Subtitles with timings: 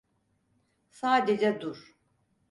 [0.89, 1.95] Sadece dur.